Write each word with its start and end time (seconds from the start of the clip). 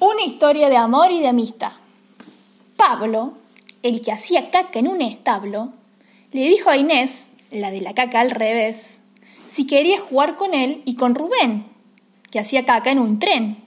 Una 0.00 0.22
historia 0.22 0.70
de 0.70 0.78
amor 0.78 1.12
y 1.12 1.20
de 1.20 1.28
amistad. 1.28 1.72
Pablo, 2.78 3.34
el 3.82 4.00
que 4.00 4.12
hacía 4.12 4.50
caca 4.50 4.78
en 4.78 4.88
un 4.88 5.02
establo, 5.02 5.74
le 6.32 6.40
dijo 6.48 6.70
a 6.70 6.78
Inés, 6.78 7.28
la 7.50 7.70
de 7.70 7.82
la 7.82 7.92
caca 7.92 8.20
al 8.20 8.30
revés, 8.30 9.00
si 9.46 9.66
quería 9.66 10.00
jugar 10.00 10.36
con 10.36 10.54
él 10.54 10.80
y 10.86 10.94
con 10.94 11.14
Rubén, 11.14 11.66
que 12.30 12.40
hacía 12.40 12.64
caca 12.64 12.90
en 12.90 12.98
un 12.98 13.18
tren. 13.18 13.62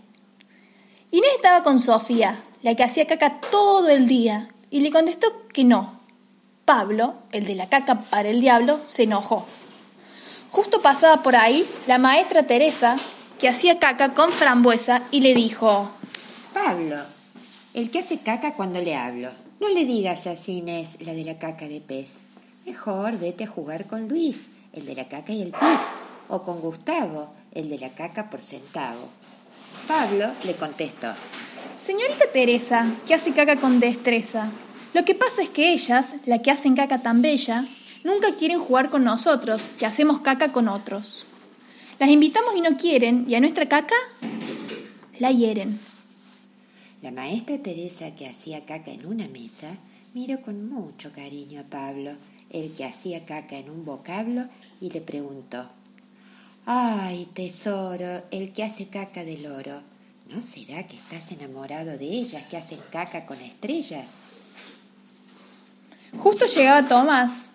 Inés 1.11 1.33
estaba 1.35 1.61
con 1.61 1.79
Sofía, 1.79 2.43
la 2.63 2.73
que 2.73 2.83
hacía 2.83 3.05
caca 3.05 3.39
todo 3.39 3.89
el 3.89 4.07
día, 4.07 4.47
y 4.71 4.79
le 4.79 4.89
contestó 4.89 5.27
que 5.53 5.63
no. 5.63 5.99
Pablo, 6.65 7.13
el 7.31 7.45
de 7.45 7.53
la 7.53 7.69
caca 7.69 7.99
para 7.99 8.29
el 8.29 8.41
diablo, 8.41 8.79
se 8.87 9.03
enojó. 9.03 9.45
Justo 10.49 10.81
pasaba 10.81 11.21
por 11.21 11.35
ahí 11.35 11.69
la 11.85 11.99
maestra 11.99 12.47
Teresa, 12.47 12.95
que 13.37 13.49
hacía 13.49 13.77
caca 13.77 14.15
con 14.15 14.31
frambuesa, 14.31 15.03
y 15.11 15.21
le 15.21 15.35
dijo, 15.35 15.91
Pablo, 16.65 16.95
el 17.73 17.91
que 17.91 17.99
hace 17.99 18.19
caca 18.19 18.53
cuando 18.53 18.79
le 18.79 18.95
hablo. 18.95 19.29
No 19.59 19.67
le 19.67 19.83
digas 19.83 20.27
así, 20.27 20.59
Inés, 20.59 20.95
la 21.01 21.13
de 21.13 21.25
la 21.25 21.37
caca 21.37 21.67
de 21.67 21.81
pez. 21.81 22.21
Mejor 22.65 23.19
vete 23.19 23.43
a 23.43 23.47
jugar 23.47 23.85
con 23.85 24.07
Luis, 24.07 24.47
el 24.71 24.85
de 24.85 24.95
la 24.95 25.09
caca 25.09 25.33
y 25.33 25.41
el 25.41 25.51
pez, 25.51 25.81
o 26.29 26.41
con 26.41 26.61
Gustavo, 26.61 27.33
el 27.53 27.69
de 27.69 27.79
la 27.79 27.89
caca 27.89 28.29
por 28.29 28.39
centavo. 28.39 29.09
Pablo 29.89 30.31
le 30.45 30.55
contestó. 30.55 31.13
Señorita 31.79 32.31
Teresa, 32.31 32.89
que 33.05 33.13
hace 33.13 33.33
caca 33.33 33.57
con 33.57 33.81
destreza. 33.81 34.49
Lo 34.93 35.03
que 35.03 35.15
pasa 35.15 35.41
es 35.41 35.49
que 35.49 35.73
ellas, 35.73 36.15
la 36.25 36.41
que 36.41 36.51
hacen 36.51 36.77
caca 36.77 36.99
tan 36.99 37.21
bella, 37.21 37.65
nunca 38.05 38.35
quieren 38.35 38.59
jugar 38.59 38.89
con 38.89 39.03
nosotros, 39.03 39.73
que 39.77 39.85
hacemos 39.85 40.19
caca 40.19 40.53
con 40.53 40.69
otros. 40.69 41.25
Las 41.99 42.09
invitamos 42.09 42.55
y 42.55 42.61
no 42.61 42.77
quieren, 42.77 43.25
y 43.27 43.35
a 43.35 43.41
nuestra 43.41 43.67
caca 43.67 43.95
la 45.19 45.31
hieren. 45.31 45.77
La 47.03 47.11
maestra 47.11 47.57
Teresa, 47.57 48.15
que 48.15 48.29
hacía 48.29 48.63
caca 48.63 48.89
en 48.89 49.05
una 49.05 49.27
mesa, 49.27 49.67
miró 50.13 50.41
con 50.41 50.69
mucho 50.69 51.11
cariño 51.11 51.59
a 51.59 51.63
Pablo, 51.65 52.11
el 52.49 52.71
que 52.71 52.85
hacía 52.85 53.25
caca 53.25 53.57
en 53.57 53.69
un 53.69 53.83
vocablo, 53.83 54.45
y 54.79 54.89
le 54.89 55.01
preguntó, 55.01 55.69
Ay, 56.65 57.27
tesoro, 57.33 58.23
el 58.31 58.53
que 58.53 58.63
hace 58.63 58.87
caca 58.87 59.25
del 59.25 59.47
oro, 59.47 59.81
¿no 60.33 60.39
será 60.39 60.87
que 60.87 60.95
estás 60.95 61.29
enamorado 61.33 61.97
de 61.97 62.05
ellas 62.05 62.43
que 62.43 62.55
hacen 62.55 62.79
caca 62.89 63.25
con 63.25 63.37
estrellas? 63.41 64.19
Justo 66.17 66.45
llegaba 66.45 66.87
Tomás, 66.87 67.47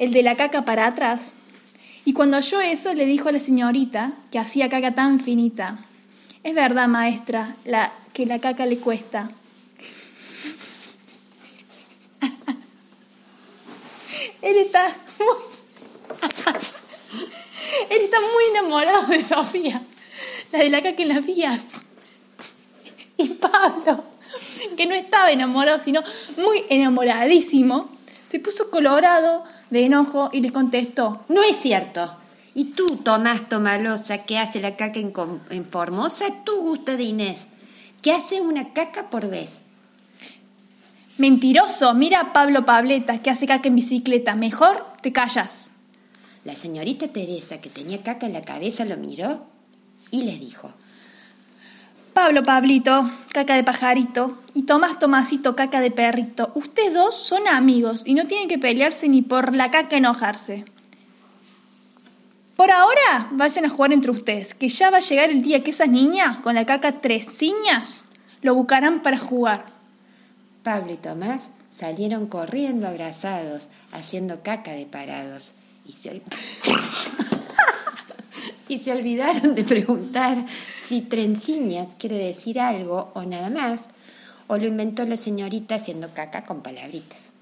el 0.00 0.12
de 0.12 0.24
la 0.24 0.34
caca 0.34 0.64
para 0.64 0.88
atrás, 0.88 1.30
y 2.04 2.12
cuando 2.12 2.38
oyó 2.38 2.60
eso 2.60 2.92
le 2.92 3.06
dijo 3.06 3.28
a 3.28 3.32
la 3.32 3.38
señorita 3.38 4.14
que 4.32 4.40
hacía 4.40 4.68
caca 4.68 4.96
tan 4.96 5.20
finita, 5.20 5.86
es 6.42 6.54
verdad, 6.54 6.88
maestra, 6.88 7.54
la, 7.64 7.92
que 8.14 8.24
la 8.24 8.38
caca 8.38 8.64
le 8.64 8.78
cuesta. 8.78 9.28
Él 14.40 14.56
está 14.56 14.96
muy... 15.18 15.36
Él 17.90 18.02
está 18.02 18.20
muy 18.20 18.44
enamorado 18.50 19.08
de 19.08 19.20
Sofía, 19.22 19.82
la 20.52 20.60
de 20.60 20.70
la 20.70 20.80
caca 20.80 21.02
en 21.02 21.08
las 21.08 21.26
vías. 21.26 21.60
Y 23.16 23.30
Pablo, 23.30 24.04
que 24.76 24.86
no 24.86 24.94
estaba 24.94 25.32
enamorado, 25.32 25.80
sino 25.80 26.04
muy 26.36 26.62
enamoradísimo, 26.68 27.90
se 28.26 28.38
puso 28.38 28.70
colorado 28.70 29.42
de 29.70 29.86
enojo 29.86 30.30
y 30.32 30.40
le 30.40 30.52
contestó. 30.52 31.24
No 31.28 31.42
es 31.42 31.56
cierto. 31.56 32.16
Y 32.54 32.66
tú, 32.66 32.98
Tomás 32.98 33.48
Tomalosa, 33.48 34.24
que 34.24 34.38
hace 34.38 34.60
la 34.60 34.76
caca 34.76 35.00
en, 35.00 35.12
en 35.50 35.64
Formosa, 35.64 36.26
tú 36.44 36.60
gusta 36.60 36.96
de 36.96 37.02
Inés, 37.02 37.48
que 38.04 38.12
hace 38.12 38.42
una 38.42 38.74
caca 38.74 39.08
por 39.08 39.30
vez. 39.30 39.62
Mentiroso, 41.16 41.94
mira 41.94 42.20
a 42.20 42.32
Pablo 42.34 42.66
Pableta, 42.66 43.22
que 43.22 43.30
hace 43.30 43.46
caca 43.46 43.68
en 43.68 43.76
bicicleta. 43.76 44.34
Mejor 44.34 44.92
te 45.00 45.10
callas. 45.10 45.72
La 46.44 46.54
señorita 46.54 47.08
Teresa, 47.08 47.62
que 47.62 47.70
tenía 47.70 48.02
caca 48.02 48.26
en 48.26 48.34
la 48.34 48.42
cabeza, 48.42 48.84
lo 48.84 48.98
miró 48.98 49.46
y 50.10 50.24
le 50.24 50.36
dijo. 50.36 50.70
Pablo 52.12 52.42
Pablito, 52.42 53.10
caca 53.32 53.56
de 53.56 53.64
pajarito, 53.64 54.38
y 54.52 54.64
Tomás 54.64 54.98
Tomasito, 54.98 55.56
caca 55.56 55.80
de 55.80 55.90
perrito. 55.90 56.52
Ustedes 56.54 56.92
dos 56.92 57.14
son 57.14 57.48
amigos 57.48 58.02
y 58.04 58.12
no 58.12 58.26
tienen 58.26 58.48
que 58.48 58.58
pelearse 58.58 59.08
ni 59.08 59.22
por 59.22 59.56
la 59.56 59.70
caca 59.70 59.96
enojarse. 59.96 60.66
Por 62.56 62.70
ahora, 62.70 63.28
vayan 63.32 63.64
a 63.64 63.68
jugar 63.68 63.92
entre 63.92 64.12
ustedes, 64.12 64.54
que 64.54 64.68
ya 64.68 64.90
va 64.90 64.98
a 64.98 65.00
llegar 65.00 65.30
el 65.30 65.42
día 65.42 65.64
que 65.64 65.70
esas 65.70 65.88
niñas, 65.88 66.38
con 66.38 66.54
la 66.54 66.64
caca 66.64 67.00
tres 67.00 67.26
ciñas, 67.32 68.06
lo 68.42 68.54
buscarán 68.54 69.02
para 69.02 69.18
jugar. 69.18 69.64
Pablo 70.62 70.92
y 70.92 70.96
Tomás 70.96 71.50
salieron 71.70 72.28
corriendo 72.28 72.86
abrazados, 72.86 73.68
haciendo 73.90 74.42
caca 74.42 74.70
de 74.70 74.86
parados, 74.86 75.52
y 75.84 75.92
se, 75.92 76.22
y 78.68 78.78
se 78.78 78.92
olvidaron 78.92 79.56
de 79.56 79.64
preguntar 79.64 80.44
si 80.82 81.00
trenciñas 81.00 81.96
quiere 81.96 82.16
decir 82.16 82.60
algo 82.60 83.10
o 83.14 83.24
nada 83.24 83.50
más, 83.50 83.88
o 84.46 84.58
lo 84.58 84.66
inventó 84.66 85.04
la 85.06 85.16
señorita 85.16 85.74
haciendo 85.74 86.14
caca 86.14 86.44
con 86.44 86.62
palabritas. 86.62 87.33